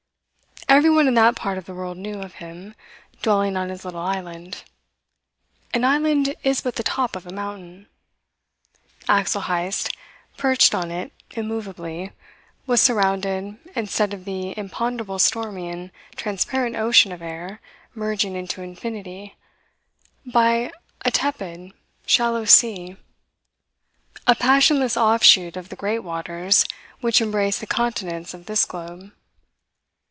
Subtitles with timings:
[0.69, 2.75] Everyone in that part of the world knew of him,
[3.21, 4.63] dwelling on his little island.
[5.73, 7.89] An island is but the top of a mountain.
[9.09, 9.89] Axel Heyst,
[10.37, 12.13] perched on it immovably,
[12.65, 17.59] was surrounded, instead of the imponderable stormy and transparent ocean of air
[17.93, 19.35] merging into infinity,
[20.25, 20.71] by
[21.03, 21.73] a tepid,
[22.05, 22.95] shallow sea;
[24.25, 26.63] a passionless offshoot of the great waters
[27.01, 29.11] which embrace the continents of this globe.